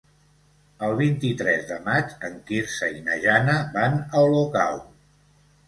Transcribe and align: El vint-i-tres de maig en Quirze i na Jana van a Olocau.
El 0.87 0.95
vint-i-tres 1.01 1.67
de 1.73 1.77
maig 1.89 2.17
en 2.29 2.39
Quirze 2.49 2.91
i 2.97 3.05
na 3.11 3.21
Jana 3.29 3.61
van 3.79 4.01
a 4.03 4.27
Olocau. 4.33 4.85